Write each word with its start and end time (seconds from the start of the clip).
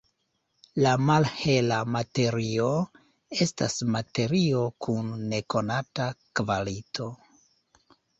La 0.83 0.91
malhela 1.09 1.75
materio 1.95 2.69
estas 3.45 3.75
materio 3.97 4.63
kun 4.87 5.11
nekonata 5.35 6.09
kvalito. 6.41 7.07